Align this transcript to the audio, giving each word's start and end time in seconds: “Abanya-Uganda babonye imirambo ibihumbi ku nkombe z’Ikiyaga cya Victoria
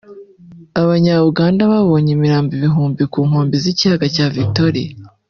“Abanya-Uganda 0.81 1.63
babonye 1.71 2.09
imirambo 2.13 2.51
ibihumbi 2.57 3.03
ku 3.11 3.19
nkombe 3.27 3.55
z’Ikiyaga 3.63 4.05
cya 4.15 4.25
Victoria 4.37 4.91